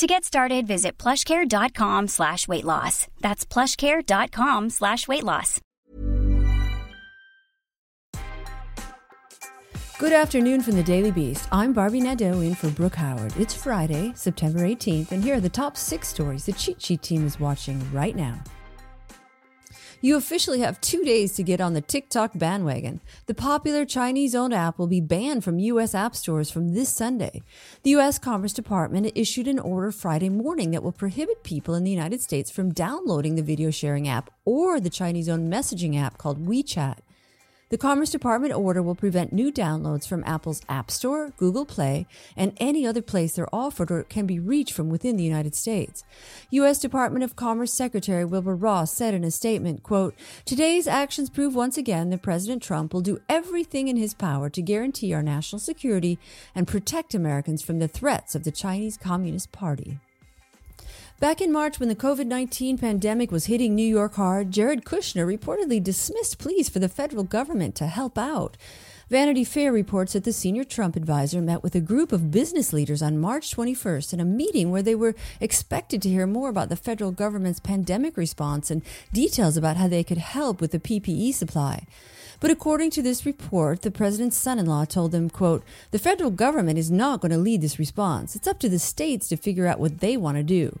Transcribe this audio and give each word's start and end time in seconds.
To 0.00 0.06
get 0.06 0.24
started, 0.24 0.66
visit 0.66 0.96
plushcare.com 0.96 2.08
slash 2.08 2.48
weight 2.48 2.64
loss. 2.64 3.06
That's 3.20 3.44
plushcare.com 3.44 4.70
slash 4.70 5.06
weight 5.06 5.24
loss. 5.24 5.60
Good 9.98 10.14
afternoon 10.14 10.62
from 10.62 10.76
the 10.76 10.82
Daily 10.82 11.10
Beast. 11.10 11.46
I'm 11.52 11.74
Barbie 11.74 12.00
Nadeau 12.00 12.40
in 12.40 12.54
for 12.54 12.70
Brooke 12.70 12.94
Howard. 12.94 13.36
It's 13.36 13.52
Friday, 13.52 14.14
September 14.16 14.60
18th, 14.60 15.12
and 15.12 15.22
here 15.22 15.36
are 15.36 15.40
the 15.40 15.50
top 15.50 15.76
six 15.76 16.08
stories 16.08 16.46
the 16.46 16.52
Cheat 16.52 16.80
Sheet 16.80 17.02
team 17.02 17.26
is 17.26 17.38
watching 17.38 17.78
right 17.92 18.16
now. 18.16 18.42
You 20.02 20.16
officially 20.16 20.60
have 20.60 20.80
two 20.80 21.04
days 21.04 21.34
to 21.34 21.42
get 21.42 21.60
on 21.60 21.74
the 21.74 21.82
TikTok 21.82 22.30
bandwagon. 22.34 23.00
The 23.26 23.34
popular 23.34 23.84
Chinese 23.84 24.34
owned 24.34 24.54
app 24.54 24.78
will 24.78 24.86
be 24.86 25.02
banned 25.02 25.44
from 25.44 25.58
U.S. 25.58 25.94
app 25.94 26.16
stores 26.16 26.50
from 26.50 26.72
this 26.72 26.88
Sunday. 26.88 27.42
The 27.82 27.90
U.S. 27.90 28.18
Commerce 28.18 28.54
Department 28.54 29.12
issued 29.14 29.46
an 29.46 29.58
order 29.58 29.92
Friday 29.92 30.30
morning 30.30 30.70
that 30.70 30.82
will 30.82 30.90
prohibit 30.92 31.42
people 31.42 31.74
in 31.74 31.84
the 31.84 31.90
United 31.90 32.22
States 32.22 32.50
from 32.50 32.72
downloading 32.72 33.34
the 33.34 33.42
video 33.42 33.70
sharing 33.70 34.08
app 34.08 34.30
or 34.46 34.80
the 34.80 34.88
Chinese 34.88 35.28
owned 35.28 35.52
messaging 35.52 36.00
app 36.00 36.16
called 36.16 36.46
WeChat. 36.46 37.00
The 37.70 37.78
Commerce 37.78 38.10
Department 38.10 38.52
order 38.52 38.82
will 38.82 38.96
prevent 38.96 39.32
new 39.32 39.52
downloads 39.52 40.04
from 40.04 40.24
Apple's 40.26 40.60
App 40.68 40.90
Store, 40.90 41.30
Google 41.36 41.64
Play, 41.64 42.08
and 42.36 42.52
any 42.56 42.84
other 42.84 43.00
place 43.00 43.36
they're 43.36 43.54
offered 43.54 43.92
or 43.92 44.02
can 44.02 44.26
be 44.26 44.40
reached 44.40 44.72
from 44.72 44.88
within 44.88 45.16
the 45.16 45.22
United 45.22 45.54
States. 45.54 46.02
U.S. 46.50 46.80
Department 46.80 47.22
of 47.22 47.36
Commerce 47.36 47.72
Secretary 47.72 48.24
Wilbur 48.24 48.56
Ross 48.56 48.92
said 48.92 49.14
in 49.14 49.22
a 49.22 49.30
statement, 49.30 49.84
quote, 49.84 50.16
Today's 50.44 50.88
actions 50.88 51.30
prove 51.30 51.54
once 51.54 51.78
again 51.78 52.10
that 52.10 52.22
President 52.22 52.60
Trump 52.60 52.92
will 52.92 53.02
do 53.02 53.20
everything 53.28 53.86
in 53.86 53.96
his 53.96 54.14
power 54.14 54.50
to 54.50 54.62
guarantee 54.62 55.14
our 55.14 55.22
national 55.22 55.60
security 55.60 56.18
and 56.56 56.66
protect 56.66 57.14
Americans 57.14 57.62
from 57.62 57.78
the 57.78 57.86
threats 57.86 58.34
of 58.34 58.42
the 58.42 58.50
Chinese 58.50 58.96
Communist 58.96 59.52
Party. 59.52 60.00
Back 61.18 61.40
in 61.40 61.52
March, 61.52 61.78
when 61.78 61.88
the 61.88 61.94
COVID 61.94 62.26
19 62.26 62.78
pandemic 62.78 63.30
was 63.30 63.46
hitting 63.46 63.74
New 63.74 63.86
York 63.86 64.14
hard, 64.14 64.50
Jared 64.50 64.84
Kushner 64.84 65.26
reportedly 65.26 65.82
dismissed 65.82 66.38
pleas 66.38 66.68
for 66.68 66.78
the 66.78 66.88
federal 66.88 67.24
government 67.24 67.74
to 67.74 67.86
help 67.86 68.16
out. 68.16 68.56
Vanity 69.10 69.42
Fair 69.42 69.72
reports 69.72 70.12
that 70.12 70.22
the 70.22 70.32
senior 70.32 70.62
Trump 70.62 70.94
advisor 70.94 71.42
met 71.42 71.64
with 71.64 71.74
a 71.74 71.80
group 71.80 72.12
of 72.12 72.30
business 72.30 72.72
leaders 72.72 73.02
on 73.02 73.18
March 73.18 73.50
21st 73.50 74.12
in 74.12 74.20
a 74.20 74.24
meeting 74.24 74.70
where 74.70 74.82
they 74.82 74.94
were 74.94 75.16
expected 75.40 76.00
to 76.00 76.08
hear 76.08 76.28
more 76.28 76.48
about 76.48 76.68
the 76.68 76.76
federal 76.76 77.10
government's 77.10 77.58
pandemic 77.58 78.16
response 78.16 78.70
and 78.70 78.82
details 79.12 79.56
about 79.56 79.76
how 79.76 79.88
they 79.88 80.04
could 80.04 80.18
help 80.18 80.60
with 80.60 80.70
the 80.70 80.78
PPE 80.78 81.34
supply. 81.34 81.88
But 82.38 82.52
according 82.52 82.90
to 82.90 83.02
this 83.02 83.26
report, 83.26 83.82
the 83.82 83.90
president's 83.90 84.36
son-in-law 84.36 84.84
told 84.84 85.10
them, 85.10 85.28
quote, 85.28 85.64
the 85.90 85.98
federal 85.98 86.30
government 86.30 86.78
is 86.78 86.88
not 86.88 87.20
going 87.20 87.32
to 87.32 87.36
lead 87.36 87.62
this 87.62 87.80
response. 87.80 88.36
It's 88.36 88.46
up 88.46 88.60
to 88.60 88.68
the 88.68 88.78
states 88.78 89.28
to 89.30 89.36
figure 89.36 89.66
out 89.66 89.80
what 89.80 89.98
they 89.98 90.16
want 90.16 90.36
to 90.36 90.44
do. 90.44 90.78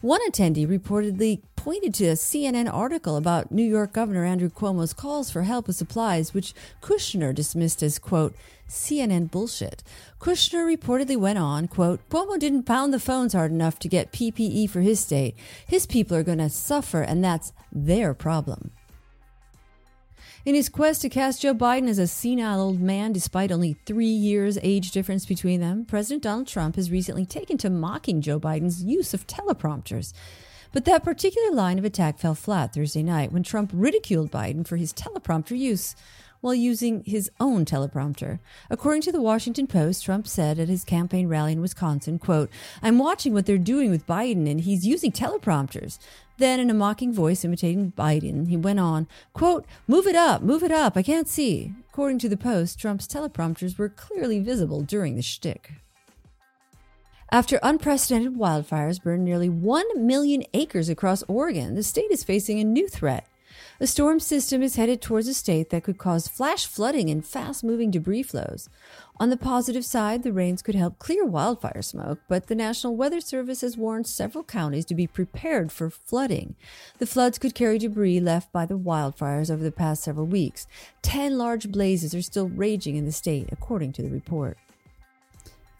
One 0.00 0.20
attendee 0.26 0.66
reportedly 0.66 1.42
pointed 1.56 1.92
to 1.96 2.06
a 2.06 2.12
CNN 2.12 2.72
article 2.72 3.18
about 3.18 3.52
New 3.52 3.62
York 3.62 3.92
Governor 3.92 4.24
Andrew 4.24 4.48
Cuomo's 4.48 4.94
calls 4.94 5.30
for 5.30 5.42
help 5.42 5.66
with 5.66 5.76
supplies, 5.76 6.32
which 6.32 6.54
Kushner 6.80 7.34
dismissed 7.34 7.82
as, 7.82 7.98
quote, 7.98 8.34
CNN 8.66 9.30
bullshit. 9.30 9.82
Kushner 10.18 10.64
reportedly 10.74 11.18
went 11.18 11.38
on, 11.38 11.68
quote, 11.68 12.00
Cuomo 12.08 12.38
didn't 12.38 12.62
pound 12.62 12.94
the 12.94 12.98
phones 12.98 13.34
hard 13.34 13.50
enough 13.50 13.78
to 13.80 13.88
get 13.88 14.10
PPE 14.10 14.70
for 14.70 14.80
his 14.80 15.00
state. 15.00 15.36
His 15.66 15.84
people 15.84 16.16
are 16.16 16.22
going 16.22 16.38
to 16.38 16.48
suffer, 16.48 17.02
and 17.02 17.22
that's 17.22 17.52
their 17.70 18.14
problem. 18.14 18.70
In 20.42 20.54
his 20.54 20.70
quest 20.70 21.02
to 21.02 21.10
cast 21.10 21.42
Joe 21.42 21.52
Biden 21.52 21.86
as 21.86 21.98
a 21.98 22.06
senile 22.06 22.62
old 22.62 22.80
man 22.80 23.12
despite 23.12 23.52
only 23.52 23.74
three 23.84 24.06
years 24.06 24.58
age 24.62 24.90
difference 24.90 25.26
between 25.26 25.60
them, 25.60 25.84
President 25.84 26.22
Donald 26.22 26.46
Trump 26.46 26.76
has 26.76 26.90
recently 26.90 27.26
taken 27.26 27.58
to 27.58 27.68
mocking 27.68 28.22
Joe 28.22 28.40
Biden's 28.40 28.82
use 28.82 29.12
of 29.12 29.26
teleprompters. 29.26 30.14
But 30.72 30.86
that 30.86 31.04
particular 31.04 31.50
line 31.54 31.78
of 31.78 31.84
attack 31.84 32.18
fell 32.18 32.34
flat 32.34 32.72
Thursday 32.72 33.02
night 33.02 33.32
when 33.32 33.42
Trump 33.42 33.70
ridiculed 33.74 34.30
Biden 34.30 34.66
for 34.66 34.78
his 34.78 34.94
teleprompter 34.94 35.58
use 35.58 35.94
while 36.40 36.54
using 36.54 37.04
his 37.04 37.30
own 37.38 37.64
teleprompter. 37.64 38.38
According 38.68 39.02
to 39.02 39.12
the 39.12 39.20
Washington 39.20 39.66
Post, 39.66 40.04
Trump 40.04 40.26
said 40.26 40.58
at 40.58 40.68
his 40.68 40.84
campaign 40.84 41.28
rally 41.28 41.52
in 41.52 41.60
Wisconsin, 41.60 42.18
quote, 42.18 42.50
I'm 42.82 42.98
watching 42.98 43.32
what 43.32 43.46
they're 43.46 43.58
doing 43.58 43.90
with 43.90 44.06
Biden 44.06 44.50
and 44.50 44.60
he's 44.60 44.86
using 44.86 45.12
teleprompters. 45.12 45.98
Then, 46.38 46.58
in 46.58 46.70
a 46.70 46.74
mocking 46.74 47.12
voice 47.12 47.44
imitating 47.44 47.92
Biden, 47.92 48.48
he 48.48 48.56
went 48.56 48.80
on, 48.80 49.06
quote, 49.34 49.66
Move 49.86 50.06
it 50.06 50.16
up, 50.16 50.40
move 50.40 50.62
it 50.62 50.72
up, 50.72 50.96
I 50.96 51.02
can't 51.02 51.28
see. 51.28 51.74
According 51.90 52.18
to 52.20 52.30
the 52.30 52.36
Post, 52.38 52.78
Trump's 52.78 53.06
teleprompters 53.06 53.76
were 53.76 53.90
clearly 53.90 54.40
visible 54.40 54.80
during 54.80 55.16
the 55.16 55.22
shtick. 55.22 55.72
After 57.30 57.60
unprecedented 57.62 58.36
wildfires 58.36 59.02
burned 59.02 59.24
nearly 59.24 59.48
1 59.48 60.04
million 60.04 60.42
acres 60.54 60.88
across 60.88 61.22
Oregon, 61.28 61.74
the 61.74 61.82
state 61.82 62.10
is 62.10 62.24
facing 62.24 62.58
a 62.58 62.64
new 62.64 62.88
threat 62.88 63.26
a 63.80 63.86
storm 63.86 64.20
system 64.20 64.62
is 64.62 64.76
headed 64.76 65.00
towards 65.00 65.28
a 65.28 65.34
state 65.34 65.70
that 65.70 65.84
could 65.84 65.98
cause 65.98 66.28
flash 66.28 66.66
flooding 66.66 67.10
and 67.10 67.24
fast 67.24 67.64
moving 67.64 67.90
debris 67.90 68.22
flows. 68.22 68.68
On 69.18 69.28
the 69.30 69.36
positive 69.36 69.84
side, 69.84 70.22
the 70.22 70.32
rains 70.32 70.62
could 70.62 70.74
help 70.74 70.98
clear 70.98 71.24
wildfire 71.26 71.82
smoke, 71.82 72.20
but 72.28 72.46
the 72.46 72.54
National 72.54 72.96
Weather 72.96 73.20
Service 73.20 73.60
has 73.60 73.76
warned 73.76 74.06
several 74.06 74.44
counties 74.44 74.86
to 74.86 74.94
be 74.94 75.06
prepared 75.06 75.70
for 75.70 75.90
flooding. 75.90 76.56
The 76.98 77.06
floods 77.06 77.38
could 77.38 77.54
carry 77.54 77.78
debris 77.78 78.20
left 78.20 78.52
by 78.52 78.64
the 78.64 78.78
wildfires 78.78 79.50
over 79.50 79.62
the 79.62 79.72
past 79.72 80.02
several 80.02 80.26
weeks. 80.26 80.66
Ten 81.02 81.36
large 81.36 81.70
blazes 81.70 82.14
are 82.14 82.22
still 82.22 82.48
raging 82.48 82.96
in 82.96 83.04
the 83.04 83.12
state, 83.12 83.48
according 83.52 83.92
to 83.92 84.02
the 84.02 84.10
report. 84.10 84.56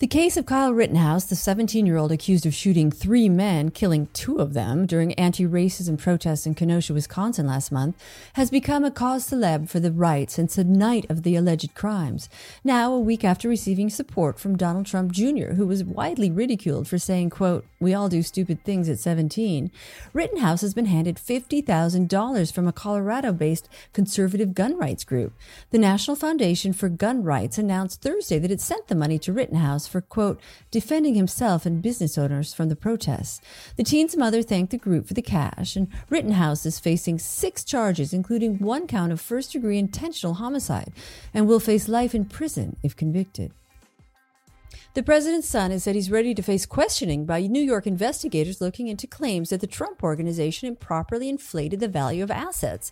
The 0.00 0.06
case 0.06 0.38
of 0.38 0.46
Kyle 0.46 0.72
Rittenhouse, 0.72 1.26
the 1.26 1.36
17 1.36 1.84
year 1.84 1.98
old 1.98 2.10
accused 2.10 2.46
of 2.46 2.54
shooting 2.54 2.90
three 2.90 3.28
men, 3.28 3.70
killing 3.70 4.08
two 4.14 4.38
of 4.38 4.54
them 4.54 4.86
during 4.86 5.12
anti 5.12 5.44
racism 5.44 5.98
protests 5.98 6.46
in 6.46 6.54
Kenosha, 6.54 6.94
Wisconsin 6.94 7.46
last 7.46 7.70
month, 7.70 8.02
has 8.32 8.50
become 8.50 8.82
a 8.82 8.90
cause 8.90 9.28
celeb 9.28 9.68
for 9.68 9.78
the 9.78 9.92
right 9.92 10.30
since 10.30 10.54
the 10.54 10.64
night 10.64 11.04
of 11.10 11.22
the 11.22 11.36
alleged 11.36 11.74
crimes. 11.74 12.30
Now, 12.64 12.94
a 12.94 12.98
week 12.98 13.24
after 13.24 13.46
receiving 13.46 13.90
support 13.90 14.38
from 14.38 14.56
Donald 14.56 14.86
Trump 14.86 15.12
Jr., 15.12 15.52
who 15.52 15.66
was 15.66 15.84
widely 15.84 16.30
ridiculed 16.30 16.88
for 16.88 16.96
saying, 16.96 17.28
quote, 17.28 17.66
we 17.78 17.92
all 17.92 18.08
do 18.08 18.22
stupid 18.22 18.64
things 18.64 18.88
at 18.88 19.00
17, 19.00 19.70
Rittenhouse 20.14 20.62
has 20.62 20.72
been 20.72 20.86
handed 20.86 21.16
$50,000 21.16 22.52
from 22.54 22.66
a 22.66 22.72
Colorado 22.72 23.34
based 23.34 23.68
conservative 23.92 24.54
gun 24.54 24.78
rights 24.78 25.04
group. 25.04 25.34
The 25.72 25.78
National 25.78 26.16
Foundation 26.16 26.72
for 26.72 26.88
Gun 26.88 27.22
Rights 27.22 27.58
announced 27.58 28.00
Thursday 28.00 28.38
that 28.38 28.50
it 28.50 28.62
sent 28.62 28.88
the 28.88 28.94
money 28.94 29.18
to 29.18 29.32
Rittenhouse 29.34 29.89
for, 29.90 30.00
quote, 30.00 30.40
defending 30.70 31.14
himself 31.14 31.66
and 31.66 31.82
business 31.82 32.16
owners 32.16 32.54
from 32.54 32.68
the 32.68 32.76
protests. 32.76 33.40
The 33.76 33.84
teen's 33.84 34.16
mother 34.16 34.42
thanked 34.42 34.70
the 34.70 34.78
group 34.78 35.06
for 35.06 35.14
the 35.14 35.22
cash, 35.22 35.76
and 35.76 35.88
Rittenhouse 36.08 36.64
is 36.64 36.78
facing 36.78 37.18
six 37.18 37.64
charges, 37.64 38.12
including 38.12 38.58
one 38.58 38.86
count 38.86 39.12
of 39.12 39.20
first 39.20 39.52
degree 39.52 39.78
intentional 39.78 40.34
homicide, 40.34 40.92
and 41.34 41.46
will 41.46 41.60
face 41.60 41.88
life 41.88 42.14
in 42.14 42.24
prison 42.24 42.76
if 42.82 42.96
convicted. 42.96 43.52
The 44.94 45.02
president's 45.04 45.48
son 45.48 45.70
has 45.70 45.84
said 45.84 45.94
he's 45.94 46.10
ready 46.10 46.34
to 46.34 46.42
face 46.42 46.66
questioning 46.66 47.24
by 47.24 47.42
New 47.42 47.62
York 47.62 47.86
investigators 47.86 48.60
looking 48.60 48.88
into 48.88 49.06
claims 49.06 49.50
that 49.50 49.60
the 49.60 49.68
Trump 49.68 50.02
organization 50.02 50.66
improperly 50.66 51.28
inflated 51.28 51.78
the 51.78 51.86
value 51.86 52.24
of 52.24 52.30
assets 52.30 52.90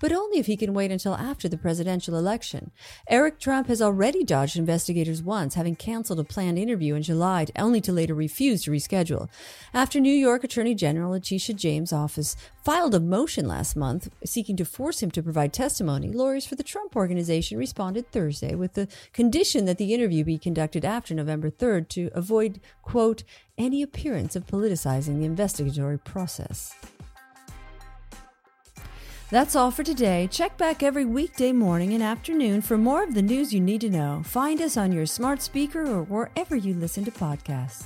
but 0.00 0.12
only 0.12 0.38
if 0.38 0.46
he 0.46 0.56
can 0.56 0.74
wait 0.74 0.90
until 0.90 1.14
after 1.14 1.48
the 1.48 1.58
presidential 1.58 2.16
election. 2.16 2.70
Eric 3.08 3.38
Trump 3.38 3.68
has 3.68 3.82
already 3.82 4.24
dodged 4.24 4.56
investigators 4.56 5.22
once, 5.22 5.54
having 5.54 5.76
canceled 5.76 6.20
a 6.20 6.24
planned 6.24 6.58
interview 6.58 6.94
in 6.94 7.02
July, 7.02 7.46
only 7.56 7.80
to 7.80 7.92
later 7.92 8.14
refuse 8.14 8.64
to 8.64 8.70
reschedule. 8.70 9.28
After 9.72 10.00
New 10.00 10.12
York 10.12 10.44
Attorney 10.44 10.74
General 10.74 11.12
Letitia 11.12 11.54
James' 11.54 11.92
office 11.92 12.36
filed 12.62 12.94
a 12.94 13.00
motion 13.00 13.46
last 13.46 13.76
month 13.76 14.08
seeking 14.24 14.56
to 14.56 14.64
force 14.64 15.02
him 15.02 15.10
to 15.10 15.22
provide 15.22 15.52
testimony, 15.52 16.12
lawyers 16.12 16.46
for 16.46 16.54
the 16.54 16.62
Trump 16.62 16.96
organization 16.96 17.58
responded 17.58 18.10
Thursday 18.10 18.54
with 18.54 18.74
the 18.74 18.88
condition 19.12 19.64
that 19.64 19.78
the 19.78 19.92
interview 19.92 20.24
be 20.24 20.38
conducted 20.38 20.84
after 20.84 21.14
November 21.14 21.50
3rd 21.50 21.88
to 21.88 22.10
avoid, 22.14 22.60
quote, 22.82 23.24
any 23.56 23.82
appearance 23.82 24.34
of 24.34 24.46
politicizing 24.46 25.18
the 25.18 25.24
investigatory 25.24 25.98
process. 25.98 26.74
That's 29.34 29.56
all 29.56 29.72
for 29.72 29.82
today. 29.82 30.28
Check 30.30 30.56
back 30.56 30.84
every 30.84 31.04
weekday 31.04 31.50
morning 31.50 31.92
and 31.92 32.04
afternoon 32.04 32.62
for 32.62 32.78
more 32.78 33.02
of 33.02 33.14
the 33.14 33.20
news 33.20 33.52
you 33.52 33.58
need 33.58 33.80
to 33.80 33.90
know. 33.90 34.22
Find 34.24 34.62
us 34.62 34.76
on 34.76 34.92
your 34.92 35.06
smart 35.06 35.42
speaker 35.42 35.84
or 35.84 36.04
wherever 36.04 36.54
you 36.54 36.72
listen 36.72 37.04
to 37.04 37.10
podcasts. 37.10 37.82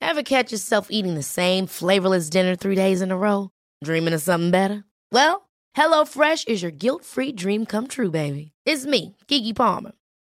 Ever 0.00 0.22
catch 0.22 0.52
yourself 0.52 0.88
eating 0.88 1.16
the 1.16 1.22
same 1.22 1.66
flavorless 1.66 2.30
dinner 2.30 2.56
three 2.56 2.76
days 2.76 3.02
in 3.02 3.10
a 3.10 3.18
row? 3.18 3.50
Dreaming 3.84 4.14
of 4.14 4.22
something 4.22 4.50
better? 4.50 4.84
Well, 5.12 5.50
HelloFresh 5.76 6.48
is 6.48 6.62
your 6.62 6.70
guilt-free 6.70 7.32
dream 7.32 7.66
come 7.66 7.88
true, 7.88 8.10
baby. 8.10 8.52
It's 8.64 8.86
me, 8.86 9.18
Keke 9.28 9.54
Palmer. 9.54 9.92